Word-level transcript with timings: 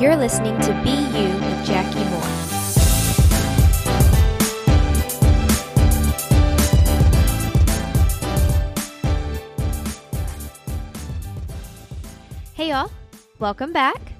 You're 0.00 0.14
listening 0.14 0.56
to 0.60 0.72
Be 0.84 0.90
You 0.90 1.28
with 1.40 1.66
Jackie 1.66 2.04
Moore. 2.04 2.22
Hey, 12.54 12.68
y'all. 12.68 12.92
Welcome 13.40 13.72
back. 13.72 14.12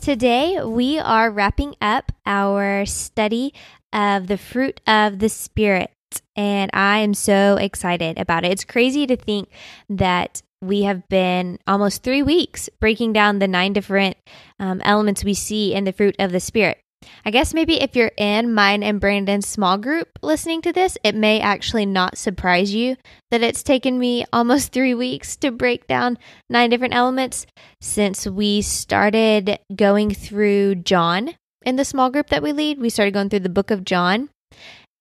Today, 0.00 0.62
we 0.62 1.00
are 1.00 1.32
wrapping 1.32 1.74
up 1.80 2.12
our 2.24 2.86
study 2.86 3.52
of 3.92 4.28
the 4.28 4.38
fruit 4.38 4.80
of 4.86 5.18
the 5.18 5.28
Spirit, 5.28 5.90
and 6.36 6.70
I 6.72 6.98
am 6.98 7.12
so 7.12 7.56
excited 7.56 8.20
about 8.20 8.44
it. 8.44 8.52
It's 8.52 8.64
crazy 8.64 9.04
to 9.08 9.16
think 9.16 9.48
that 9.88 10.42
we 10.66 10.82
have 10.82 11.08
been 11.08 11.58
almost 11.66 12.02
three 12.02 12.22
weeks 12.22 12.68
breaking 12.80 13.12
down 13.12 13.38
the 13.38 13.48
nine 13.48 13.72
different 13.72 14.16
um, 14.58 14.80
elements 14.84 15.24
we 15.24 15.34
see 15.34 15.74
in 15.74 15.84
the 15.84 15.92
fruit 15.92 16.16
of 16.18 16.32
the 16.32 16.40
Spirit. 16.40 16.78
I 17.24 17.30
guess 17.30 17.52
maybe 17.52 17.80
if 17.80 17.94
you're 17.94 18.12
in 18.16 18.54
mine 18.54 18.82
and 18.82 19.00
Brandon's 19.00 19.46
small 19.46 19.76
group 19.78 20.18
listening 20.22 20.62
to 20.62 20.72
this, 20.72 20.96
it 21.04 21.14
may 21.14 21.40
actually 21.40 21.86
not 21.86 22.16
surprise 22.16 22.74
you 22.74 22.96
that 23.30 23.42
it's 23.42 23.62
taken 23.62 23.98
me 23.98 24.24
almost 24.32 24.72
three 24.72 24.94
weeks 24.94 25.36
to 25.36 25.50
break 25.50 25.86
down 25.86 26.18
nine 26.48 26.70
different 26.70 26.94
elements 26.94 27.46
since 27.80 28.26
we 28.26 28.62
started 28.62 29.58
going 29.74 30.14
through 30.14 30.76
John 30.76 31.34
in 31.64 31.76
the 31.76 31.84
small 31.84 32.10
group 32.10 32.28
that 32.28 32.42
we 32.42 32.52
lead. 32.52 32.80
We 32.80 32.90
started 32.90 33.14
going 33.14 33.28
through 33.28 33.40
the 33.40 33.48
book 33.48 33.70
of 33.70 33.84
John 33.84 34.30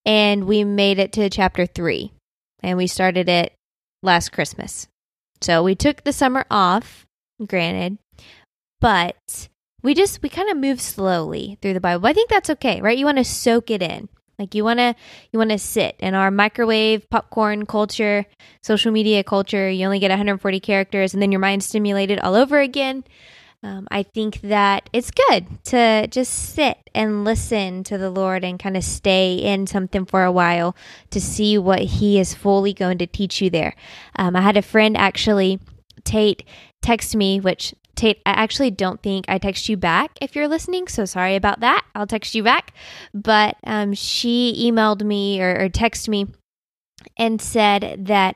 and 0.05 0.45
we 0.45 0.63
made 0.63 0.99
it 0.99 1.13
to 1.13 1.29
chapter 1.29 1.65
three 1.65 2.11
and 2.61 2.77
we 2.77 2.87
started 2.87 3.29
it 3.29 3.53
last 4.01 4.31
Christmas. 4.31 4.87
So 5.43 5.61
we 5.61 5.75
took 5.75 6.03
the 6.03 6.13
summer 6.13 6.45
off, 6.49 7.05
granted, 7.45 7.97
but 8.79 9.49
we 9.81 9.93
just 9.93 10.21
we 10.21 10.29
kind 10.29 10.49
of 10.49 10.55
move 10.55 10.79
slowly 10.79 11.57
through 11.61 11.73
the 11.73 11.81
Bible. 11.81 12.07
I 12.07 12.13
think 12.13 12.29
that's 12.29 12.49
okay, 12.49 12.79
right? 12.79 12.97
You 12.97 13.03
want 13.05 13.17
to 13.17 13.25
soak 13.25 13.69
it 13.69 13.81
in. 13.81 14.07
Like 14.39 14.55
you 14.55 14.63
want 14.63 14.79
to 14.79 14.95
you 15.31 15.39
want 15.39 15.51
to 15.51 15.59
sit 15.59 15.97
in 15.99 16.15
our 16.15 16.31
microwave 16.31 17.09
popcorn 17.09 17.65
culture, 17.65 18.25
social 18.61 18.93
media 18.93 19.21
culture. 19.21 19.69
You 19.69 19.85
only 19.85 19.99
get 19.99 20.11
140 20.11 20.59
characters 20.61 21.13
and 21.13 21.21
then 21.21 21.33
your 21.33 21.41
mind's 21.41 21.65
stimulated 21.65 22.19
all 22.19 22.35
over 22.35 22.59
again. 22.59 23.03
Um, 23.63 23.87
I 23.89 24.03
think 24.03 24.41
that 24.41 24.89
it's 24.91 25.09
good 25.09 25.45
to 25.65 26.07
just 26.07 26.53
sit 26.53 26.77
and 26.93 27.23
listen 27.23 27.83
to 27.85 27.97
the 27.97 28.09
Lord 28.09 28.43
and 28.43 28.59
kind 28.59 28.75
of 28.75 28.83
stay 28.83 29.35
in 29.35 29.67
something 29.67 30.05
for 30.05 30.25
a 30.25 30.31
while 30.31 30.75
to 31.11 31.21
see 31.21 31.57
what 31.57 31.79
He 31.79 32.19
is 32.19 32.33
fully 32.33 32.73
going 32.73 32.97
to 32.97 33.07
teach 33.07 33.41
you 33.41 33.49
there. 33.49 33.73
Um, 34.17 34.35
I 34.35 34.41
had 34.41 34.57
a 34.57 34.61
friend 34.61 34.97
actually, 34.97 35.59
Tate, 36.03 36.43
text 36.81 37.15
me, 37.15 37.39
which 37.39 37.73
Tate, 37.95 38.21
I 38.25 38.31
actually 38.31 38.71
don't 38.71 39.01
think 39.01 39.25
I 39.29 39.37
text 39.37 39.69
you 39.69 39.77
back 39.77 40.17
if 40.19 40.35
you're 40.35 40.49
listening, 40.49 40.87
so 40.87 41.05
sorry 41.05 41.37
about 41.37 41.61
that. 41.61 41.85
I'll 41.95 42.07
text 42.07 42.35
you 42.35 42.43
back. 42.43 42.73
But 43.13 43.55
um, 43.63 43.93
she 43.93 44.69
emailed 44.69 45.03
me 45.03 45.41
or, 45.41 45.65
or 45.65 45.69
texted 45.69 46.09
me 46.09 46.27
and 47.17 47.41
said 47.41 48.05
that 48.07 48.35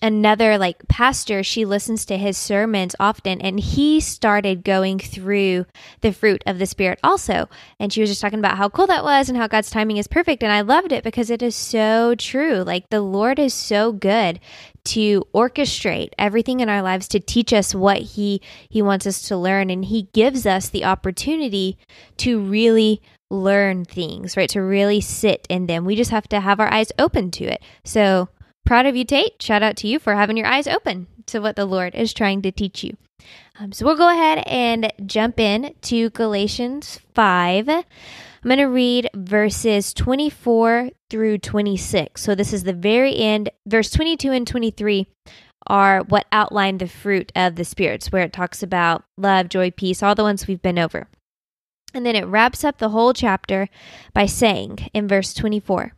another 0.00 0.56
like 0.56 0.88
pastor 0.88 1.42
she 1.42 1.66
listens 1.66 2.06
to 2.06 2.16
his 2.16 2.38
sermons 2.38 2.96
often 2.98 3.42
and 3.42 3.60
he 3.60 4.00
started 4.00 4.64
going 4.64 4.98
through 4.98 5.66
the 6.00 6.12
fruit 6.12 6.42
of 6.46 6.58
the 6.58 6.64
spirit 6.64 6.98
also. 7.04 7.46
And 7.78 7.92
she 7.92 8.00
was 8.00 8.08
just 8.08 8.22
talking 8.22 8.38
about 8.38 8.56
how 8.56 8.70
cool 8.70 8.86
that 8.86 9.04
was 9.04 9.28
and 9.28 9.36
how 9.36 9.48
god's 9.48 9.68
timing 9.68 9.98
is 9.98 10.08
perfect 10.08 10.42
and 10.42 10.50
i 10.50 10.62
loved 10.62 10.92
it 10.92 11.04
because 11.04 11.28
it 11.28 11.42
is 11.42 11.54
so 11.54 12.14
true. 12.14 12.62
Like 12.62 12.88
the 12.88 13.02
lord 13.02 13.38
is 13.38 13.52
so 13.52 13.92
good 13.92 14.40
to 14.84 15.24
orchestrate 15.34 16.12
everything 16.16 16.60
in 16.60 16.70
our 16.70 16.80
lives 16.80 17.08
to 17.08 17.20
teach 17.20 17.52
us 17.52 17.74
what 17.74 17.98
he 17.98 18.40
he 18.70 18.80
wants 18.80 19.06
us 19.06 19.28
to 19.28 19.36
learn 19.36 19.68
and 19.68 19.84
he 19.84 20.08
gives 20.14 20.46
us 20.46 20.70
the 20.70 20.86
opportunity 20.86 21.76
to 22.16 22.40
really 22.40 23.02
learn 23.28 23.84
things 23.84 24.38
right? 24.38 24.48
To 24.50 24.62
really 24.62 25.02
sit 25.02 25.46
in 25.50 25.66
them. 25.66 25.84
We 25.84 25.96
just 25.96 26.12
have 26.12 26.28
to 26.28 26.40
have 26.40 26.60
our 26.60 26.72
eyes 26.72 26.92
open 26.98 27.30
to 27.32 27.44
it. 27.44 27.60
So 27.84 28.30
proud 28.66 28.86
of 28.86 28.96
you, 28.96 29.04
Tate. 29.04 29.40
Shout 29.40 29.62
out 29.62 29.76
to 29.78 29.88
you 29.88 29.98
for 29.98 30.14
having 30.14 30.36
your 30.36 30.46
eyes 30.46 30.66
open 30.66 31.06
to 31.26 31.40
what 31.40 31.56
the 31.56 31.64
Lord 31.64 31.94
is 31.94 32.12
trying 32.12 32.42
to 32.42 32.52
teach 32.52 32.84
you. 32.84 32.96
Um, 33.58 33.72
so 33.72 33.86
we'll 33.86 33.96
go 33.96 34.10
ahead 34.10 34.42
and 34.46 34.92
jump 35.06 35.40
in 35.40 35.74
to 35.82 36.10
Galatians 36.10 37.00
5. 37.14 37.68
I'm 37.68 37.84
going 38.44 38.58
to 38.58 38.66
read 38.66 39.08
verses 39.14 39.94
24 39.94 40.90
through 41.10 41.38
26. 41.38 42.20
So 42.20 42.34
this 42.34 42.52
is 42.52 42.64
the 42.64 42.72
very 42.72 43.16
end. 43.16 43.50
Verse 43.66 43.90
22 43.90 44.30
and 44.30 44.46
23 44.46 45.06
are 45.66 46.02
what 46.02 46.26
outline 46.30 46.78
the 46.78 46.86
fruit 46.86 47.32
of 47.34 47.56
the 47.56 47.64
spirits, 47.64 48.12
where 48.12 48.22
it 48.22 48.32
talks 48.32 48.62
about 48.62 49.04
love, 49.16 49.48
joy, 49.48 49.70
peace, 49.70 50.02
all 50.02 50.14
the 50.14 50.22
ones 50.22 50.46
we've 50.46 50.62
been 50.62 50.78
over. 50.78 51.08
And 51.92 52.04
then 52.04 52.14
it 52.14 52.26
wraps 52.26 52.62
up 52.62 52.78
the 52.78 52.90
whole 52.90 53.12
chapter 53.12 53.68
by 54.12 54.26
saying 54.26 54.90
in 54.92 55.08
verse 55.08 55.32
24, 55.34 55.92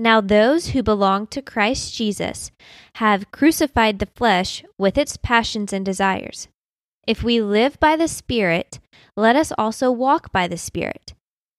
now, 0.00 0.22
those 0.22 0.68
who 0.68 0.82
belong 0.82 1.26
to 1.26 1.42
Christ 1.42 1.94
Jesus 1.94 2.50
have 2.94 3.30
crucified 3.30 3.98
the 3.98 4.08
flesh 4.16 4.64
with 4.78 4.96
its 4.96 5.18
passions 5.18 5.74
and 5.74 5.84
desires. 5.84 6.48
If 7.06 7.22
we 7.22 7.42
live 7.42 7.78
by 7.78 7.96
the 7.96 8.08
Spirit, 8.08 8.78
let 9.14 9.36
us 9.36 9.52
also 9.58 9.92
walk 9.92 10.32
by 10.32 10.48
the 10.48 10.56
Spirit. 10.56 11.12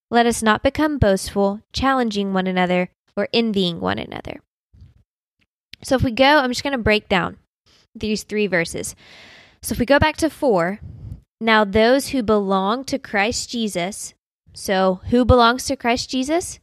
Let 0.09 0.25
us 0.25 0.41
not 0.41 0.63
become 0.63 0.97
boastful, 0.97 1.61
challenging 1.71 2.33
one 2.33 2.47
another, 2.47 2.89
or 3.15 3.27
envying 3.31 3.79
one 3.79 3.99
another. 3.99 4.41
So, 5.83 5.95
if 5.95 6.01
we 6.01 6.09
go, 6.09 6.39
I'm 6.39 6.49
just 6.49 6.63
going 6.63 6.75
to 6.75 6.83
break 6.83 7.07
down 7.07 7.37
these 7.93 8.23
three 8.23 8.47
verses. 8.47 8.95
So, 9.61 9.73
if 9.73 9.79
we 9.79 9.85
go 9.85 9.99
back 9.99 10.17
to 10.17 10.31
four, 10.31 10.79
now 11.39 11.63
those 11.63 12.07
who 12.07 12.23
belong 12.23 12.85
to 12.85 12.97
Christ 12.97 13.51
Jesus, 13.51 14.15
so 14.51 15.01
who 15.11 15.25
belongs 15.25 15.65
to 15.65 15.75
Christ 15.75 16.09
Jesus? 16.09 16.59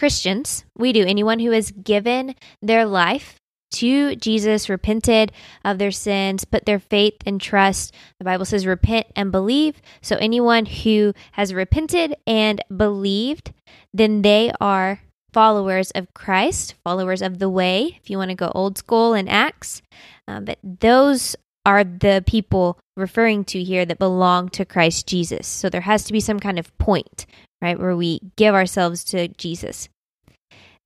Christians, 0.00 0.64
we 0.78 0.94
do, 0.94 1.04
anyone 1.04 1.40
who 1.40 1.50
has 1.50 1.72
given 1.72 2.34
their 2.62 2.86
life 2.86 3.36
to 3.72 4.16
Jesus, 4.16 4.70
repented 4.70 5.30
of 5.62 5.76
their 5.76 5.90
sins, 5.90 6.46
put 6.46 6.64
their 6.64 6.78
faith 6.78 7.16
and 7.26 7.38
trust. 7.38 7.94
The 8.18 8.24
Bible 8.24 8.46
says 8.46 8.64
repent 8.64 9.08
and 9.14 9.30
believe. 9.30 9.82
So 10.00 10.16
anyone 10.16 10.64
who 10.64 11.12
has 11.32 11.52
repented 11.52 12.16
and 12.26 12.64
believed, 12.74 13.52
then 13.92 14.22
they 14.22 14.50
are 14.58 15.02
followers 15.34 15.90
of 15.90 16.14
Christ, 16.14 16.76
followers 16.82 17.20
of 17.20 17.38
the 17.38 17.50
way, 17.50 17.98
if 18.02 18.08
you 18.08 18.16
want 18.16 18.30
to 18.30 18.34
go 18.34 18.50
old 18.54 18.78
school 18.78 19.12
in 19.12 19.28
Acts. 19.28 19.82
Um, 20.26 20.46
but 20.46 20.58
those 20.62 21.36
are 21.66 21.84
the 21.84 22.24
people 22.26 22.78
referring 22.96 23.44
to 23.44 23.62
here 23.62 23.84
that 23.84 23.98
belong 23.98 24.48
to 24.48 24.64
Christ 24.64 25.06
Jesus. 25.06 25.46
So 25.46 25.68
there 25.68 25.82
has 25.82 26.04
to 26.04 26.12
be 26.14 26.20
some 26.20 26.40
kind 26.40 26.58
of 26.58 26.76
point, 26.78 27.26
right, 27.60 27.78
where 27.78 27.96
we 27.96 28.20
give 28.36 28.54
ourselves 28.54 29.04
to 29.04 29.28
Jesus. 29.28 29.88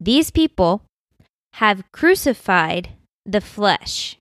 These 0.01 0.31
people 0.31 0.83
have 1.55 1.85
crucified 1.93 2.91
the 3.25 3.41
flesh. 3.41 4.17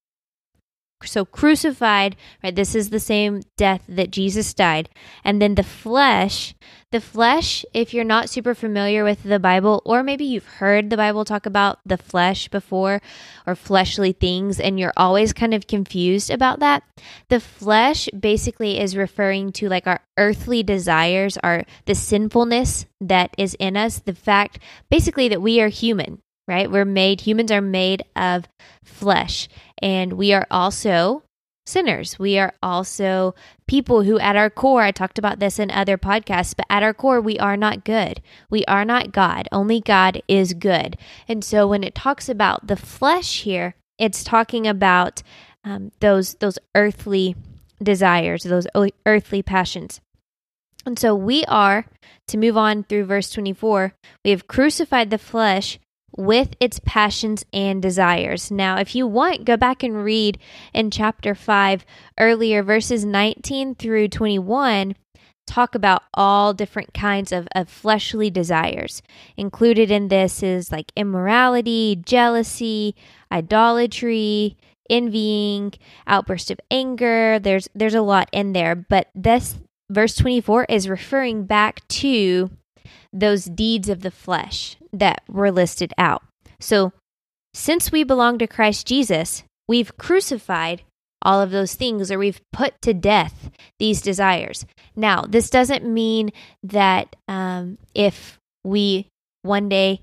So, 1.08 1.26
crucified, 1.26 2.16
right? 2.44 2.56
This 2.56 2.76
is 2.76 2.90
the 2.90 3.00
same 3.00 3.42
death 3.58 3.84
that 3.88 4.12
Jesus 4.12 4.54
died. 4.54 4.90
And 5.24 5.42
then 5.42 5.56
the 5.56 5.64
flesh, 5.64 6.56
the 6.92 7.02
flesh, 7.02 7.66
if 7.74 7.94
you're 7.94 8.04
not 8.04 8.30
super 8.30 8.54
familiar 8.54 9.04
with 9.04 9.24
the 9.24 9.40
Bible, 9.40 9.82
or 9.86 10.04
maybe 10.04 10.26
you've 10.26 10.46
heard 10.46 10.90
the 10.90 10.98
Bible 10.98 11.26
talk 11.26 11.46
about 11.46 11.80
the 11.86 11.98
flesh 11.98 12.48
before 12.48 13.02
or 13.48 13.56
fleshly 13.56 14.12
things, 14.12 14.60
and 14.60 14.80
you're 14.80 14.94
always 14.96 15.34
kind 15.34 15.54
of 15.54 15.68
confused 15.68 16.30
about 16.30 16.60
that, 16.60 16.84
the 17.30 17.40
flesh 17.40 18.08
basically 18.18 18.80
is 18.80 18.96
referring 18.96 19.52
to 19.54 19.70
like 19.70 19.88
our 19.88 20.02
earthly 20.18 20.64
desires, 20.64 21.38
our 21.44 21.64
the 21.86 21.96
sinfulness 21.96 22.86
that 23.02 23.34
is 23.38 23.56
in 23.56 23.76
us, 23.76 24.00
the 24.00 24.14
fact 24.14 24.60
basically 24.90 25.28
that 25.30 25.42
we 25.42 25.60
are 25.62 25.70
human, 25.70 26.22
right? 26.48 26.70
We're 26.70 26.86
made, 26.86 27.22
humans 27.22 27.52
are 27.52 27.62
made 27.62 28.04
of 28.16 28.48
flesh, 28.84 29.48
and 29.84 30.14
we 30.14 30.32
are 30.32 30.48
also 30.50 31.24
sinners. 31.66 32.18
We 32.18 32.40
are 32.40 32.54
also 32.64 33.36
people 33.68 34.04
who, 34.04 34.18
at 34.18 34.38
our 34.38 34.50
core, 34.50 34.82
I 34.82 34.92
talked 34.92 35.20
about 35.20 35.40
this 35.40 35.60
in 35.60 35.70
other 35.72 35.98
podcasts, 35.98 36.56
but 36.56 36.66
at 36.70 36.84
our 36.84 36.94
core, 36.94 37.20
we 37.20 37.38
are 37.38 37.58
not 37.58 37.84
good. 37.84 38.22
We 38.50 38.64
are 38.66 38.86
not 38.86 39.12
God. 39.12 39.50
Only 39.52 39.82
God 39.82 40.22
is 40.28 40.54
good. 40.54 40.98
And 41.28 41.44
so 41.44 41.68
when 41.68 41.84
it 41.84 41.96
talks 41.96 42.30
about 42.30 42.68
the 42.68 42.78
flesh 42.78 43.42
here, 43.42 43.76
it's 43.98 44.24
talking 44.24 44.66
about 44.66 45.22
um, 45.66 45.92
those 46.00 46.36
those 46.36 46.58
earthly 46.76 47.36
desires, 47.82 48.44
those 48.44 48.68
earthly 49.06 49.44
passions. 49.44 50.00
And 50.86 50.98
so 50.98 51.14
we 51.14 51.44
are, 51.46 51.86
to 52.28 52.38
move 52.38 52.58
on 52.58 52.84
through 52.84 53.06
verse 53.06 53.30
24, 53.32 53.94
we 54.24 54.32
have 54.32 54.48
crucified 54.48 55.10
the 55.10 55.18
flesh 55.18 55.80
with 56.16 56.56
its 56.60 56.80
passions 56.86 57.46
and 57.54 57.82
desires. 57.82 58.52
Now, 58.52 58.78
if 58.78 58.96
you 58.96 59.08
want, 59.08 59.46
go 59.46 59.58
back 59.58 59.84
and 59.84 60.04
read 60.04 60.38
in 60.74 60.92
chapter 60.92 61.36
5 61.36 61.86
earlier, 62.20 62.64
verses 62.64 63.06
19 63.06 63.76
through 63.76 64.10
21 64.10 64.96
talk 65.46 65.76
about 65.76 66.04
all 66.14 66.54
different 66.54 66.94
kinds 66.94 67.32
of, 67.32 67.48
of 67.56 67.70
fleshly 67.70 68.30
desires. 68.30 69.02
Included 69.38 69.92
in 69.92 70.08
this 70.08 70.42
is 70.42 70.72
like 70.72 70.92
immorality, 70.96 72.02
jealousy, 72.06 72.96
idolatry, 73.32 74.58
envying, 74.90 75.74
outburst 76.08 76.52
of 76.52 76.60
anger. 76.72 77.40
There's 77.40 77.68
there's 77.76 77.96
a 77.96 78.02
lot 78.02 78.30
in 78.32 78.54
there, 78.54 78.76
but 78.76 79.10
this 79.14 79.56
verse 79.90 80.16
24 80.16 80.66
is 80.70 80.90
referring 80.90 81.46
back 81.46 81.88
to 81.88 82.50
those 83.12 83.46
deeds 83.46 83.90
of 83.90 84.02
the 84.02 84.12
flesh 84.12 84.78
that 84.92 85.24
were 85.28 85.52
listed 85.52 85.94
out. 85.98 86.24
So, 86.60 86.94
since 87.54 87.92
we 87.92 88.04
belong 88.04 88.40
to 88.40 88.48
Christ 88.48 88.88
Jesus, 88.88 89.44
we've 89.68 89.96
crucified 89.98 90.84
all 91.22 91.42
of 91.42 91.52
those 91.52 91.76
things 91.76 92.12
or 92.12 92.18
we've 92.18 92.42
put 92.52 92.74
to 92.82 92.94
death 92.94 93.50
these 93.80 94.02
desires. 94.02 94.66
Now, 94.96 95.22
this 95.22 95.50
doesn't 95.50 95.86
mean 95.86 96.32
that 96.64 97.16
um, 97.28 97.78
if 97.94 98.40
we 98.64 99.08
one 99.42 99.70
day 99.70 100.02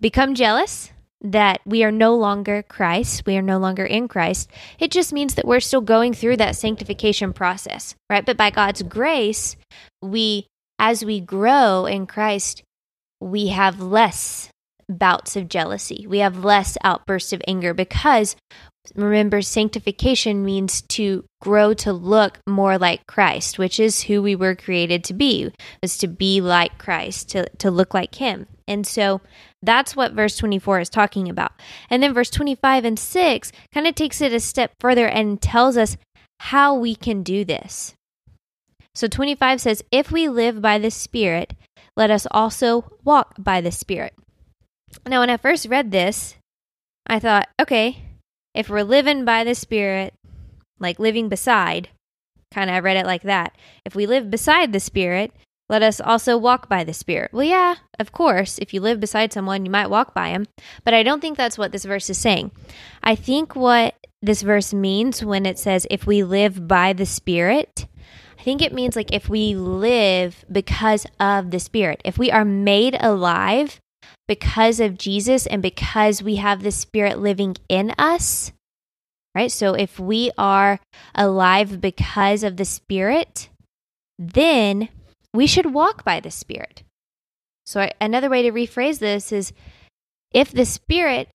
become 0.00 0.34
jealous, 0.34 0.90
that 1.22 1.60
we 1.64 1.84
are 1.84 1.92
no 1.92 2.16
longer 2.16 2.62
Christ, 2.62 3.24
we 3.26 3.36
are 3.36 3.42
no 3.42 3.58
longer 3.58 3.84
in 3.84 4.08
Christ. 4.08 4.50
It 4.78 4.90
just 4.90 5.12
means 5.12 5.34
that 5.34 5.46
we're 5.46 5.60
still 5.60 5.80
going 5.80 6.14
through 6.14 6.38
that 6.38 6.56
sanctification 6.56 7.32
process, 7.32 7.94
right? 8.10 8.26
But 8.26 8.36
by 8.36 8.50
God's 8.50 8.82
grace, 8.82 9.56
we, 10.02 10.46
as 10.82 11.04
we 11.04 11.20
grow 11.20 11.86
in 11.86 12.08
Christ, 12.08 12.64
we 13.20 13.48
have 13.48 13.80
less 13.80 14.50
bouts 14.88 15.36
of 15.36 15.48
jealousy. 15.48 16.06
We 16.08 16.18
have 16.18 16.44
less 16.44 16.76
outbursts 16.82 17.32
of 17.32 17.40
anger 17.46 17.72
because 17.72 18.34
remember, 18.96 19.42
sanctification 19.42 20.44
means 20.44 20.82
to 20.82 21.24
grow 21.40 21.72
to 21.74 21.92
look 21.92 22.40
more 22.48 22.78
like 22.78 23.06
Christ, 23.06 23.60
which 23.60 23.78
is 23.78 24.02
who 24.02 24.20
we 24.20 24.34
were 24.34 24.56
created 24.56 25.04
to 25.04 25.14
be, 25.14 25.52
was 25.80 25.96
to 25.98 26.08
be 26.08 26.40
like 26.40 26.78
Christ, 26.78 27.28
to, 27.30 27.48
to 27.58 27.70
look 27.70 27.94
like 27.94 28.16
Him. 28.16 28.48
And 28.66 28.84
so 28.84 29.20
that's 29.62 29.94
what 29.94 30.14
verse 30.14 30.36
24 30.36 30.80
is 30.80 30.88
talking 30.88 31.28
about. 31.28 31.52
And 31.90 32.02
then 32.02 32.12
verse 32.12 32.30
25 32.30 32.84
and 32.84 32.98
6 32.98 33.52
kind 33.72 33.86
of 33.86 33.94
takes 33.94 34.20
it 34.20 34.32
a 34.32 34.40
step 34.40 34.72
further 34.80 35.06
and 35.06 35.40
tells 35.40 35.76
us 35.76 35.96
how 36.40 36.74
we 36.74 36.96
can 36.96 37.22
do 37.22 37.44
this. 37.44 37.94
So 38.94 39.08
25 39.08 39.60
says, 39.60 39.82
If 39.90 40.10
we 40.10 40.28
live 40.28 40.60
by 40.60 40.78
the 40.78 40.90
Spirit, 40.90 41.54
let 41.96 42.10
us 42.10 42.26
also 42.30 42.92
walk 43.04 43.34
by 43.38 43.60
the 43.60 43.72
Spirit. 43.72 44.14
Now, 45.06 45.20
when 45.20 45.30
I 45.30 45.36
first 45.36 45.66
read 45.68 45.90
this, 45.90 46.36
I 47.06 47.18
thought, 47.18 47.48
okay, 47.60 48.04
if 48.54 48.68
we're 48.68 48.82
living 48.82 49.24
by 49.24 49.44
the 49.44 49.54
Spirit, 49.54 50.14
like 50.78 50.98
living 50.98 51.28
beside, 51.28 51.88
kind 52.52 52.68
of 52.68 52.76
I 52.76 52.80
read 52.80 52.96
it 52.96 53.06
like 53.06 53.22
that. 53.22 53.56
If 53.84 53.94
we 53.94 54.06
live 54.06 54.30
beside 54.30 54.72
the 54.72 54.80
Spirit, 54.80 55.32
let 55.68 55.82
us 55.82 56.00
also 56.00 56.36
walk 56.36 56.68
by 56.68 56.84
the 56.84 56.92
Spirit. 56.92 57.32
Well, 57.32 57.46
yeah, 57.46 57.76
of 57.98 58.12
course, 58.12 58.58
if 58.58 58.74
you 58.74 58.80
live 58.80 59.00
beside 59.00 59.32
someone, 59.32 59.64
you 59.64 59.70
might 59.70 59.88
walk 59.88 60.12
by 60.12 60.28
him, 60.28 60.46
but 60.84 60.92
I 60.92 61.02
don't 61.02 61.20
think 61.20 61.38
that's 61.38 61.56
what 61.56 61.72
this 61.72 61.86
verse 61.86 62.10
is 62.10 62.18
saying. 62.18 62.50
I 63.02 63.14
think 63.14 63.56
what 63.56 63.94
this 64.20 64.42
verse 64.42 64.74
means 64.74 65.24
when 65.24 65.46
it 65.46 65.58
says, 65.58 65.86
if 65.90 66.06
we 66.06 66.22
live 66.22 66.68
by 66.68 66.92
the 66.92 67.06
Spirit, 67.06 67.86
I 68.42 68.44
think 68.44 68.60
it 68.60 68.72
means 68.72 68.96
like 68.96 69.12
if 69.12 69.28
we 69.28 69.54
live 69.54 70.44
because 70.50 71.06
of 71.20 71.52
the 71.52 71.60
Spirit, 71.60 72.02
if 72.04 72.18
we 72.18 72.28
are 72.28 72.44
made 72.44 72.96
alive 72.98 73.78
because 74.26 74.80
of 74.80 74.98
Jesus 74.98 75.46
and 75.46 75.62
because 75.62 76.24
we 76.24 76.36
have 76.36 76.64
the 76.64 76.72
Spirit 76.72 77.20
living 77.20 77.56
in 77.68 77.92
us, 77.98 78.50
right? 79.32 79.52
So 79.52 79.74
if 79.74 80.00
we 80.00 80.32
are 80.36 80.80
alive 81.14 81.80
because 81.80 82.42
of 82.42 82.56
the 82.56 82.64
Spirit, 82.64 83.48
then 84.18 84.88
we 85.32 85.46
should 85.46 85.72
walk 85.72 86.04
by 86.04 86.18
the 86.18 86.32
Spirit. 86.32 86.82
So, 87.64 87.88
another 88.00 88.28
way 88.28 88.42
to 88.42 88.50
rephrase 88.50 88.98
this 88.98 89.30
is 89.30 89.52
if 90.34 90.50
the 90.50 90.66
Spirit 90.66 91.28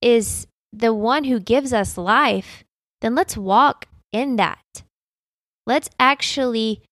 is 0.00 0.46
the 0.72 0.94
one 0.94 1.24
who 1.24 1.40
gives 1.40 1.72
us 1.72 1.98
life, 1.98 2.62
then 3.00 3.16
let's 3.16 3.36
walk 3.36 3.86
in 4.12 4.36
that. 4.36 4.84
Let's 5.66 5.90
actually 5.98 6.82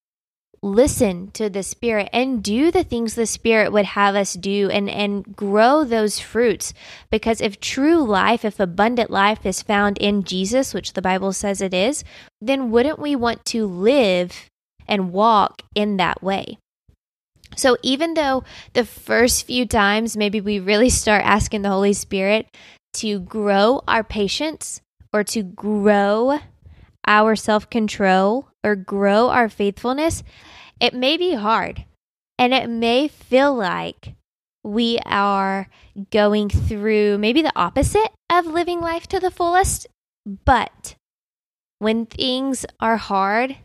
listen 0.63 1.31
to 1.33 1.49
the 1.49 1.63
Spirit 1.63 2.09
and 2.13 2.43
do 2.43 2.71
the 2.71 2.85
things 2.85 3.15
the 3.15 3.27
Spirit 3.27 3.73
would 3.73 3.87
have 3.87 4.15
us 4.15 4.35
do 4.35 4.69
and, 4.71 4.91
and 4.91 5.35
grow 5.35 5.85
those 5.85 6.19
fruits. 6.19 6.75
Because 7.11 7.41
if 7.41 7.61
true 7.61 8.05
life, 8.05 8.45
if 8.45 8.61
abundant 8.61 9.11
life 9.11 9.47
is 9.47 9.63
found 9.63 9.97
in 9.99 10.23
Jesus, 10.23 10.75
which 10.75 10.93
the 10.93 11.03
Bible 11.03 11.33
says 11.33 11.61
it 11.61 11.73
is, 11.73 12.05
then 12.41 12.71
wouldn't 12.71 12.99
we 12.99 13.17
want 13.17 13.45
to 13.47 13.67
live 13.67 14.51
and 14.87 15.13
walk 15.13 15.63
in 15.75 15.97
that 15.97 16.23
way. 16.23 16.59
So, 17.57 17.77
even 17.83 18.15
though 18.15 18.45
the 18.75 18.85
first 18.85 19.47
few 19.47 19.67
times 19.67 20.17
maybe 20.17 20.41
we 20.41 20.61
really 20.61 20.91
start 20.91 21.25
asking 21.25 21.63
the 21.63 21.71
Holy 21.71 21.93
Spirit 21.93 22.47
to 22.95 23.21
grow 23.21 23.83
our 23.89 24.05
patience 24.05 24.81
or 25.13 25.25
to 25.25 25.43
grow 25.43 26.39
our 27.07 27.37
self 27.37 27.69
control 27.71 28.49
or 28.63 28.77
grow 28.77 29.29
our 29.29 29.49
faithfulness, 29.49 30.23
it 30.81 30.95
may 30.95 31.17
be 31.17 31.35
hard 31.35 31.85
and 32.39 32.55
it 32.55 32.69
may 32.69 33.09
feel 33.09 33.55
like 33.55 34.15
we 34.63 34.99
are 35.07 35.69
going 36.11 36.49
through 36.49 37.19
maybe 37.19 37.43
the 37.43 37.53
opposite 37.57 38.11
of 38.31 38.47
living 38.47 38.81
life 38.81 39.07
to 39.09 39.21
the 39.21 39.31
fullest. 39.31 39.87
But 40.45 40.95
when 41.79 42.07
things 42.07 42.67
are 42.79 42.99
hard 42.99 43.57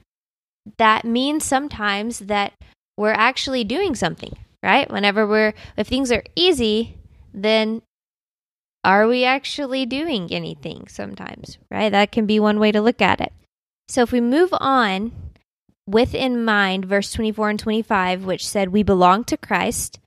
that 0.77 1.05
means 1.05 1.43
sometimes 1.43 2.19
that 2.19 2.53
we're 2.97 3.11
actually 3.11 3.63
doing 3.63 3.95
something, 3.95 4.37
right? 4.63 4.89
Whenever 4.89 5.27
we're, 5.27 5.53
if 5.77 5.87
things 5.87 6.11
are 6.11 6.23
easy, 6.35 6.97
then 7.33 7.81
are 8.85 9.07
we 9.07 9.25
actually 9.25 9.85
doing 9.85 10.31
anything 10.31 10.87
sometimes, 10.87 11.57
right? 11.71 11.89
That 11.89 12.11
can 12.11 12.25
be 12.25 12.39
one 12.39 12.59
way 12.59 12.71
to 12.71 12.81
look 12.81 13.01
at 13.01 13.19
it. 13.19 13.33
So 13.87 14.03
if 14.03 14.11
we 14.11 14.21
move 14.21 14.49
on 14.53 15.11
with 15.87 16.15
in 16.15 16.45
mind 16.45 16.85
verse 16.85 17.11
24 17.11 17.49
and 17.49 17.59
25, 17.59 18.25
which 18.25 18.47
said, 18.47 18.69
We 18.69 18.83
belong 18.83 19.23
to 19.25 19.37
Christ, 19.37 19.99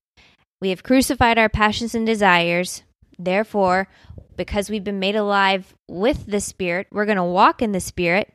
we 0.61 0.71
have 0.71 0.83
crucified 0.83 1.39
our 1.39 1.49
passions 1.49 1.95
and 1.95 2.07
desires. 2.07 2.83
Therefore, 3.19 3.89
because 4.37 4.71
we've 4.71 4.85
been 4.85 5.01
made 5.01 5.17
alive 5.17 5.75
with 5.89 6.27
the 6.27 6.41
Spirit, 6.41 6.87
we're 6.93 7.05
going 7.05 7.17
to 7.17 7.25
walk 7.25 7.61
in 7.61 7.73
the 7.73 7.81
Spirit 7.81 8.33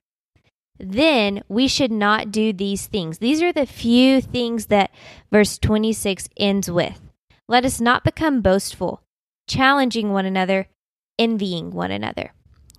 then 0.79 1.43
we 1.47 1.67
should 1.67 1.91
not 1.91 2.31
do 2.31 2.51
these 2.51 2.87
things. 2.87 3.19
These 3.19 3.41
are 3.41 3.53
the 3.53 3.65
few 3.65 4.21
things 4.21 4.67
that 4.67 4.91
verse 5.31 5.57
26 5.57 6.29
ends 6.37 6.69
with. 6.69 6.99
Let 7.47 7.65
us 7.65 7.79
not 7.79 8.03
become 8.03 8.41
boastful, 8.41 9.01
challenging 9.47 10.11
one 10.11 10.25
another, 10.25 10.67
envying 11.19 11.71
one 11.71 11.91
another. 11.91 12.33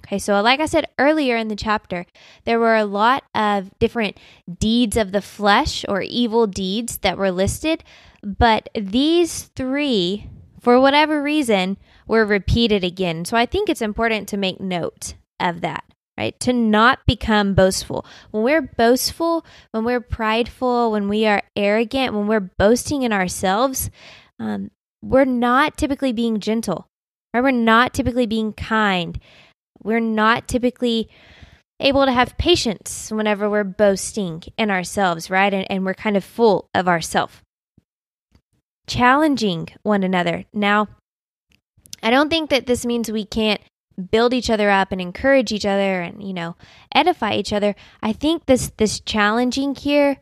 Okay, 0.05 0.19
so 0.19 0.41
like 0.43 0.61
I 0.61 0.67
said 0.67 0.87
earlier 0.99 1.37
in 1.37 1.49
the 1.49 1.57
chapter, 1.57 2.05
there 2.45 2.59
were 2.59 2.77
a 2.77 2.85
lot 2.85 3.25
of 3.35 3.71
different 3.79 4.19
deeds 4.59 4.97
of 4.99 5.13
the 5.13 5.23
flesh 5.23 5.85
or 5.89 6.03
evil 6.03 6.47
deeds 6.47 6.99
that 6.99 7.17
were 7.17 7.31
listed, 7.31 7.83
but 8.23 8.69
these 8.75 9.45
three, 9.57 10.29
for 10.61 10.79
whatever 10.79 11.23
reason, 11.23 11.79
were 12.07 12.27
repeated 12.27 12.85
again. 12.85 13.25
So 13.25 13.37
I 13.37 13.47
think 13.47 13.71
it's 13.71 13.81
important 13.81 14.29
to 14.29 14.37
make 14.37 14.61
note 14.61 15.15
of 15.41 15.63
that 15.63 15.85
right? 16.17 16.39
To 16.41 16.53
not 16.53 17.01
become 17.07 17.55
boastful. 17.55 18.07
When 18.31 18.45
we're 18.45 18.63
boastful, 18.63 19.45
when 19.73 19.85
we're 19.85 20.01
prideful, 20.01 20.93
when 20.93 21.09
we 21.09 21.27
are 21.27 21.43
arrogant, 21.57 22.15
when 22.15 22.27
we're 22.27 22.41
boasting 22.41 23.03
in 23.03 23.13
ourselves, 23.13 23.91
um, 24.39 24.71
we're 25.05 25.25
not 25.25 25.77
typically 25.77 26.13
being 26.13 26.41
gentle, 26.41 26.87
right? 27.33 27.43
We're 27.43 27.51
not 27.51 27.93
typically 27.93 28.27
being 28.27 28.53
kind. 28.53 29.21
We're 29.83 30.01
not 30.01 30.49
typically 30.49 31.09
able 31.79 32.07
to 32.07 32.13
have 32.13 32.39
patience 32.39 33.11
whenever 33.11 33.51
we're 33.51 33.65
boasting 33.65 34.43
in 34.57 34.71
ourselves, 34.71 35.29
right? 35.31 35.53
And, 35.53 35.71
and 35.71 35.85
we're 35.85 35.95
kind 35.95 36.17
of 36.17 36.25
full 36.25 36.69
of 36.75 36.89
ourselves. 36.89 37.35
Challenging 38.87 39.69
one 39.83 40.03
another. 40.03 40.45
Now, 40.53 40.89
I 42.03 42.11
don't 42.11 42.31
think 42.31 42.51
that 42.51 42.67
this 42.67 42.87
means 42.87 43.11
we 43.11 43.25
can't 43.25 43.61
build 44.11 44.35
each 44.35 44.51
other 44.51 44.71
up 44.71 44.91
and 44.91 45.01
encourage 45.01 45.53
each 45.53 45.65
other 45.65 46.01
and 46.01 46.21
you 46.21 46.35
know 46.35 46.57
edify 46.93 47.33
each 47.33 47.53
other 47.53 47.77
i 48.03 48.13
think 48.13 48.45
this 48.47 48.73
this 48.77 48.99
challenging 48.99 49.73
here 49.73 50.17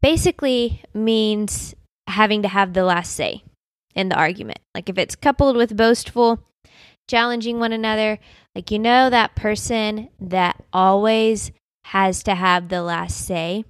basically 0.00 0.80
means 0.94 1.74
having 2.06 2.42
to 2.42 2.46
have 2.46 2.72
the 2.72 2.84
last 2.84 3.12
say 3.12 3.42
in 3.96 4.10
the 4.10 4.16
argument. 4.16 4.60
Like 4.74 4.88
if 4.88 4.98
it's 4.98 5.16
coupled 5.16 5.56
with 5.56 5.76
boastful 5.76 6.44
challenging 7.08 7.58
one 7.60 7.72
another 7.72 8.18
like 8.54 8.70
you 8.70 8.78
know 8.80 9.08
that 9.08 9.36
person 9.36 10.08
that 10.20 10.60
always 10.72 11.52
has 11.86 12.22
to 12.24 12.34
have 12.34 12.68
the 12.68 12.82
last 12.82 13.26
say? 13.26 13.64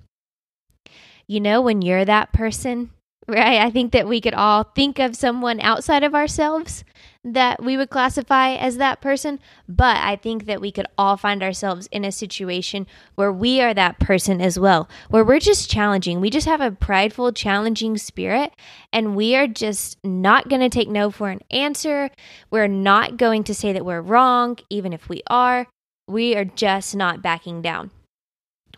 You 1.26 1.40
know 1.40 1.60
when 1.60 1.82
you're 1.82 2.04
that 2.04 2.32
person 2.32 2.90
right 3.28 3.60
i 3.60 3.70
think 3.70 3.92
that 3.92 4.08
we 4.08 4.20
could 4.20 4.34
all 4.34 4.62
think 4.62 4.98
of 4.98 5.16
someone 5.16 5.60
outside 5.60 6.04
of 6.04 6.14
ourselves 6.14 6.84
that 7.26 7.60
we 7.60 7.76
would 7.76 7.90
classify 7.90 8.54
as 8.54 8.76
that 8.76 9.00
person, 9.00 9.40
but 9.68 9.96
I 9.96 10.14
think 10.14 10.46
that 10.46 10.60
we 10.60 10.70
could 10.70 10.86
all 10.96 11.16
find 11.16 11.42
ourselves 11.42 11.88
in 11.90 12.04
a 12.04 12.12
situation 12.12 12.86
where 13.16 13.32
we 13.32 13.60
are 13.60 13.74
that 13.74 13.98
person 13.98 14.40
as 14.40 14.60
well, 14.60 14.88
where 15.10 15.24
we're 15.24 15.40
just 15.40 15.68
challenging. 15.68 16.20
We 16.20 16.30
just 16.30 16.46
have 16.46 16.60
a 16.60 16.70
prideful, 16.70 17.32
challenging 17.32 17.98
spirit, 17.98 18.52
and 18.92 19.16
we 19.16 19.34
are 19.34 19.48
just 19.48 19.98
not 20.04 20.48
going 20.48 20.60
to 20.60 20.68
take 20.68 20.88
no 20.88 21.10
for 21.10 21.30
an 21.30 21.40
answer. 21.50 22.10
We're 22.50 22.68
not 22.68 23.16
going 23.16 23.42
to 23.44 23.54
say 23.54 23.72
that 23.72 23.84
we're 23.84 24.00
wrong, 24.00 24.58
even 24.70 24.92
if 24.92 25.08
we 25.08 25.22
are. 25.26 25.66
We 26.06 26.36
are 26.36 26.44
just 26.44 26.94
not 26.94 27.22
backing 27.22 27.60
down. 27.60 27.90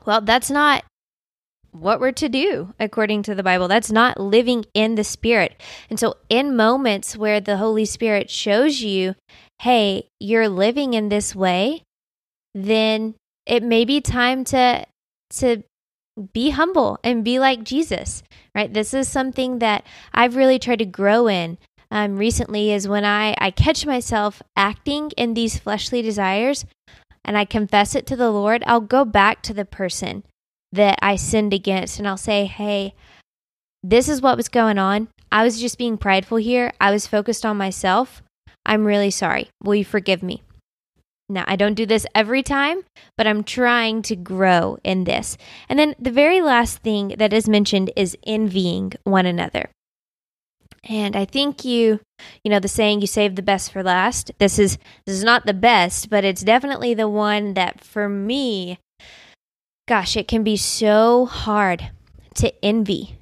Well, 0.07 0.23
that's 0.23 0.51
not 0.51 0.85
what 1.73 2.01
we're 2.01 2.13
to 2.13 2.29
do 2.29 2.75
according 2.79 3.23
to 3.25 3.35
the 3.35 3.43
Bible. 3.43 3.69
That's 3.69 3.93
not 3.93 4.21
living 4.21 4.65
in 4.75 4.95
the 4.95 5.05
Spirit. 5.05 5.61
And 5.91 5.99
so, 5.99 6.17
in 6.29 6.57
moments 6.57 7.17
where 7.17 7.41
the 7.41 7.57
Holy 7.57 7.85
Spirit 7.85 8.31
shows 8.31 8.81
you, 8.81 9.15
hey, 9.61 10.09
you're 10.21 10.49
living 10.49 10.95
in 10.95 11.09
this 11.09 11.35
way, 11.35 11.83
then 12.55 13.15
it 13.47 13.63
may 13.63 13.85
be 13.85 14.01
time 14.01 14.45
to 14.45 14.87
to 15.31 15.63
be 16.33 16.51
humble 16.51 16.99
and 17.05 17.25
be 17.25 17.39
like 17.39 17.63
Jesus, 17.63 18.23
right? 18.55 18.73
This 18.73 18.93
is 18.93 19.09
something 19.09 19.61
that 19.61 19.85
I've 20.13 20.37
really 20.37 20.59
tried 20.59 20.81
to 20.81 20.85
grow 20.85 21.29
in 21.29 21.59
um, 21.91 22.17
recently 22.17 22.73
is 22.73 22.89
when 22.89 23.05
I, 23.05 23.35
I 23.39 23.51
catch 23.51 23.87
myself 23.87 24.43
acting 24.57 25.11
in 25.17 25.35
these 25.35 25.59
fleshly 25.59 26.03
desires 26.03 26.67
and 27.25 27.37
I 27.37 27.45
confess 27.45 27.95
it 27.95 28.07
to 28.07 28.17
the 28.17 28.31
Lord, 28.31 28.63
I'll 28.67 28.81
go 28.81 29.05
back 29.05 29.43
to 29.43 29.55
the 29.55 29.65
person 29.65 30.25
that 30.73 30.99
I 31.01 31.17
sinned 31.17 31.55
against 31.55 31.99
and 31.99 32.07
I'll 32.07 32.17
say, 32.17 32.47
hey, 32.47 32.95
this 33.83 34.09
is 34.09 34.21
what 34.21 34.37
was 34.37 34.49
going 34.49 34.79
on. 34.79 35.09
I 35.31 35.45
was 35.45 35.61
just 35.61 35.79
being 35.79 35.99
prideful 35.99 36.39
here. 36.39 36.73
I 36.81 36.91
was 36.91 37.07
focused 37.07 37.47
on 37.47 37.57
myself. 37.57 38.23
I'm 38.67 38.85
really 38.85 39.11
sorry. 39.11 39.49
Will 39.63 39.75
you 39.75 39.85
forgive 39.85 40.23
me? 40.23 40.43
Now, 41.31 41.45
I 41.47 41.57
don't 41.57 41.75
do 41.75 41.85
this 41.85 42.07
every 42.15 42.43
time, 42.43 42.85
but 43.17 43.27
I'm 43.27 43.45
trying 43.45 44.01
to 44.03 44.17
grow 44.17 44.79
in 44.83 45.05
this. 45.05 45.37
And 45.69 45.79
then 45.79 45.95
the 45.99 46.11
very 46.11 46.41
last 46.41 46.79
thing 46.79 47.15
that 47.19 47.35
is 47.35 47.49
mentioned 47.49 47.91
is 47.97 48.17
envying 48.27 48.95
one 49.05 49.27
another. 49.27 49.69
And 50.85 51.15
I 51.15 51.27
think 51.27 51.65
you, 51.65 52.01
you 52.43 52.51
know, 52.51 52.61
the 52.61 52.69
saying 52.69 53.03
you 53.03 53.07
save 53.07 53.37
the 53.37 53.43
best 53.43 53.73
for 53.73 53.83
last. 53.83 54.31
This 54.39 54.59
is 54.59 54.79
this 55.05 55.17
is 55.17 55.25
not 55.25 55.45
the 55.45 55.53
best, 55.53 56.09
but 56.09 56.25
it's 56.25 56.43
definitely 56.43 56.95
the 56.95 57.09
one 57.09 57.55
that 57.55 57.85
for 57.85 58.09
me 58.09 58.79
gosh, 59.89 60.17
it 60.17 60.29
can 60.29 60.45
be 60.45 60.57
so 60.57 61.27
hard 61.27 61.91
to 62.35 62.53
envy 62.65 63.17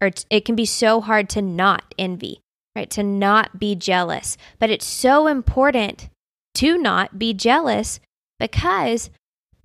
or 0.00 0.10
it 0.30 0.44
can 0.44 0.54
be 0.54 0.66
so 0.66 1.00
hard 1.00 1.28
to 1.30 1.40
not 1.40 1.94
envy, 1.98 2.40
right? 2.76 2.90
To 2.90 3.02
not 3.02 3.58
be 3.58 3.74
jealous. 3.74 4.36
But 4.58 4.68
it's 4.68 4.86
so 4.86 5.26
important 5.26 6.10
to 6.56 6.76
not 6.76 7.18
be 7.18 7.32
jealous 7.32 7.98
because 8.38 9.10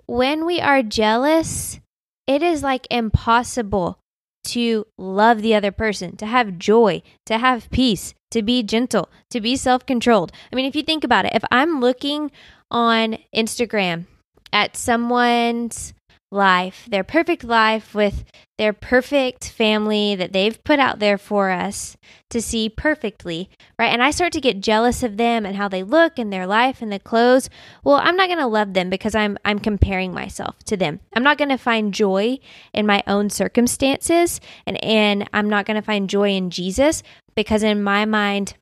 when 0.06 0.46
we 0.46 0.62
are 0.62 0.82
jealous, 0.82 1.80
it 2.27 2.42
is 2.42 2.63
like 2.63 2.88
impossible 2.89 4.00
to 4.46 4.86
love 4.98 5.42
the 5.42 5.54
other 5.54 5.72
person, 5.72 6.16
to 6.18 6.25
have 6.25 6.58
joy, 6.58 7.01
to 7.25 7.38
have 7.39 7.70
peace, 7.72 8.13
to 8.32 8.42
be 8.42 8.63
gentle, 8.63 9.10
to 9.32 9.42
be 9.42 9.58
self 9.58 9.86
controlled. 9.86 10.32
I 10.51 10.56
mean, 10.56 10.66
if 10.66 10.75
you 10.75 10.84
think 10.84 11.04
about 11.04 11.25
it, 11.25 11.34
if 11.36 11.44
I'm 11.51 11.82
looking 11.82 12.32
on 12.72 13.18
Instagram 13.36 14.06
at 14.54 14.77
someone's 14.77 15.94
life, 16.31 16.88
their 16.89 17.03
perfect 17.03 17.43
life 17.43 17.96
with 17.96 18.25
their 18.57 18.74
perfect 18.74 19.50
family 19.50 20.15
that 20.15 20.34
they've 20.34 20.63
put 20.63 20.79
out 20.79 21.00
there 21.00 21.17
for 21.17 21.51
us 21.51 21.96
to 22.29 22.41
see 22.41 22.69
perfectly, 22.69 23.50
right? 23.79 23.93
And 23.93 24.01
I 24.01 24.12
start 24.12 24.34
to 24.34 24.41
get 24.41 24.62
jealous 24.62 25.03
of 25.03 25.17
them 25.17 25.46
and 25.46 25.55
how 25.55 25.67
they 25.67 25.84
look 25.84 26.17
and 26.17 26.34
their 26.34 26.48
life 26.48 26.81
and 26.81 26.91
the 26.91 27.00
clothes. 27.00 27.50
Well, 27.84 27.98
I'm 27.98 28.17
not 28.17 28.27
going 28.27 28.39
to 28.39 28.48
love 28.48 28.74
them 28.74 28.89
because 28.89 29.15
I'm 29.15 29.38
I'm 29.46 29.60
comparing 29.60 30.13
myself 30.13 30.57
to 30.65 30.75
them. 30.75 31.00
I'm 31.15 31.24
not 31.24 31.38
going 31.38 31.50
to 31.50 31.57
find 31.57 31.93
joy 31.93 32.39
in 32.74 32.86
my 32.86 33.03
own 33.07 33.29
circumstances 33.29 34.41
and 34.65 34.84
and 34.84 35.29
I'm 35.34 35.50
not 35.50 35.65
going 35.65 35.75
to 35.75 35.86
find 35.86 36.10
joy 36.10 36.31
in 36.31 36.50
Jesus 36.50 37.03
because 37.36 37.63
in 37.63 37.84
my 37.84 38.05
mind 38.05 38.55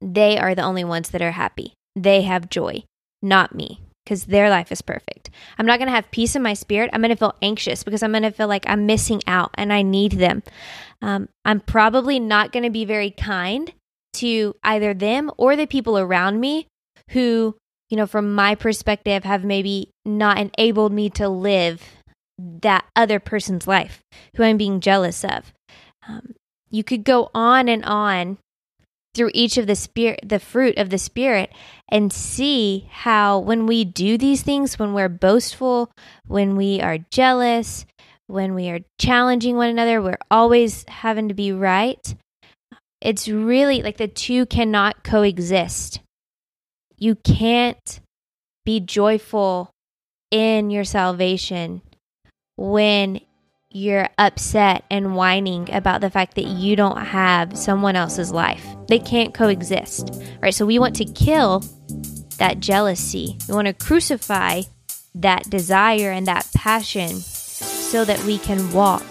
they 0.00 0.38
are 0.38 0.54
the 0.54 0.62
only 0.62 0.84
ones 0.84 1.10
that 1.10 1.22
are 1.22 1.32
happy. 1.32 1.74
They 1.96 2.22
have 2.22 2.48
joy, 2.48 2.84
not 3.22 3.54
me 3.54 3.80
because 4.04 4.24
their 4.24 4.50
life 4.50 4.72
is 4.72 4.82
perfect. 4.82 5.30
I'm 5.58 5.66
not 5.66 5.78
going 5.78 5.88
to 5.88 5.94
have 5.94 6.10
peace 6.10 6.34
in 6.34 6.42
my 6.42 6.54
spirit. 6.54 6.90
I'm 6.92 7.00
going 7.00 7.10
to 7.10 7.16
feel 7.16 7.36
anxious 7.42 7.82
because 7.82 8.02
I'm 8.02 8.12
going 8.12 8.22
to 8.22 8.30
feel 8.30 8.48
like 8.48 8.64
I'm 8.66 8.86
missing 8.86 9.22
out 9.26 9.50
and 9.54 9.72
I 9.72 9.82
need 9.82 10.12
them. 10.12 10.42
Um, 11.02 11.28
I'm 11.44 11.60
probably 11.60 12.18
not 12.18 12.52
going 12.52 12.64
to 12.64 12.70
be 12.70 12.84
very 12.84 13.10
kind 13.10 13.72
to 14.14 14.54
either 14.64 14.94
them 14.94 15.30
or 15.36 15.56
the 15.56 15.66
people 15.66 15.98
around 15.98 16.40
me 16.40 16.66
who, 17.10 17.56
you 17.88 17.96
know, 17.96 18.06
from 18.06 18.34
my 18.34 18.54
perspective, 18.54 19.24
have 19.24 19.44
maybe 19.44 19.90
not 20.04 20.38
enabled 20.38 20.92
me 20.92 21.10
to 21.10 21.28
live 21.28 21.82
that 22.38 22.84
other 22.96 23.20
person's 23.20 23.66
life 23.66 24.00
who 24.36 24.42
I'm 24.42 24.56
being 24.56 24.80
jealous 24.80 25.24
of. 25.24 25.52
Um, 26.08 26.34
you 26.70 26.84
could 26.84 27.04
go 27.04 27.30
on 27.34 27.68
and 27.68 27.84
on 27.84 28.38
through 29.14 29.30
each 29.34 29.58
of 29.58 29.66
the 29.66 29.74
spirit 29.74 30.20
the 30.24 30.38
fruit 30.38 30.78
of 30.78 30.90
the 30.90 30.98
spirit 30.98 31.50
and 31.88 32.12
see 32.12 32.88
how 32.90 33.38
when 33.38 33.66
we 33.66 33.84
do 33.84 34.16
these 34.16 34.42
things 34.42 34.78
when 34.78 34.94
we're 34.94 35.08
boastful 35.08 35.90
when 36.26 36.56
we 36.56 36.80
are 36.80 36.98
jealous 37.10 37.86
when 38.30 38.54
we 38.54 38.70
are 38.70 38.80
challenging 38.98 39.56
one 39.56 39.68
another 39.68 40.00
we're 40.00 40.18
always 40.30 40.84
having 40.88 41.28
to 41.28 41.34
be 41.34 41.52
right. 41.52 42.14
It's 43.00 43.28
really 43.28 43.82
like 43.82 43.96
the 43.96 44.08
two 44.08 44.46
cannot 44.46 45.02
coexist. 45.02 46.00
You 46.96 47.16
can't 47.16 48.00
be 48.64 48.78
joyful 48.78 49.70
in 50.30 50.70
your 50.70 50.84
salvation 50.84 51.82
when 52.56 53.20
you're 53.72 54.08
upset 54.18 54.84
and 54.90 55.14
whining 55.14 55.72
about 55.72 56.00
the 56.00 56.10
fact 56.10 56.34
that 56.34 56.46
you 56.46 56.74
don't 56.74 56.98
have 56.98 57.56
someone 57.56 57.94
else's 57.94 58.32
life. 58.32 58.66
They 58.88 58.98
can't 58.98 59.32
coexist, 59.32 60.22
right? 60.42 60.52
So 60.52 60.66
we 60.66 60.80
want 60.80 60.96
to 60.96 61.04
kill 61.04 61.64
that 62.38 62.58
jealousy. 62.58 63.38
We 63.48 63.54
want 63.54 63.68
to 63.68 63.72
crucify 63.72 64.62
that 65.14 65.48
desire 65.48 66.10
and 66.10 66.26
that 66.26 66.48
passion 66.52 67.10
so 67.10 68.04
that 68.04 68.22
we 68.24 68.38
can 68.38 68.72
walk 68.72 69.06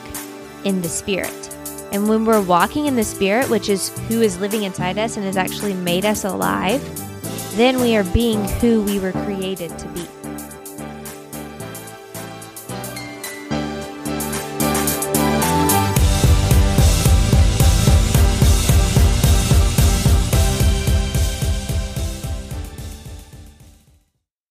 in 0.65 0.81
the 0.81 0.89
Spirit. 0.89 1.55
And 1.93 2.09
when 2.09 2.25
we're 2.25 2.41
walking 2.41 2.85
in 2.85 2.97
the 2.97 3.03
Spirit, 3.03 3.49
which 3.49 3.69
is 3.69 3.97
who 4.09 4.21
is 4.21 4.39
living 4.39 4.63
inside 4.63 4.97
us 4.97 5.15
and 5.15 5.25
has 5.25 5.37
actually 5.37 5.73
made 5.73 6.05
us 6.05 6.25
alive, 6.25 6.81
then 7.55 7.79
we 7.79 7.95
are 7.95 8.03
being 8.03 8.43
who 8.59 8.83
we 8.83 8.99
were 8.99 9.13
created 9.13 9.77
to 9.79 9.87
be. 9.89 10.18